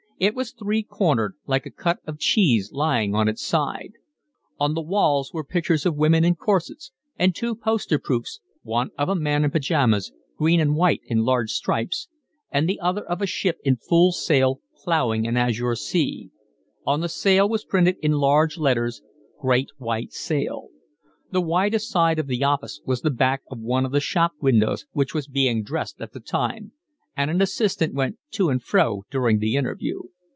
[0.23, 3.93] It was three cornered, like a cut of cheese lying on its side:
[4.59, 9.09] on the walls were pictures of women in corsets, and two poster proofs, one of
[9.09, 12.07] a man in pyjamas, green and white in large stripes,
[12.51, 16.29] and the other of a ship in full sail ploughing an azure sea:
[16.85, 19.01] on the sail was printed in large letters
[19.39, 20.69] 'great white sale.'
[21.31, 24.85] The widest side of the office was the back of one of the shop windows,
[24.91, 26.73] which was being dressed at the time,
[27.17, 29.99] and an assistant went to and fro during the interview.